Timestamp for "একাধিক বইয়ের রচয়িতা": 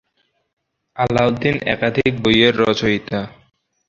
1.65-3.19